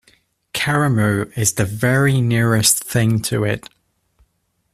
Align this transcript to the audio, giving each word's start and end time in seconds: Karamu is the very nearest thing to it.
Karamu 0.55 1.31
is 1.37 1.53
the 1.53 1.63
very 1.63 2.21
nearest 2.21 2.83
thing 2.83 3.21
to 3.21 3.43
it. 3.43 3.69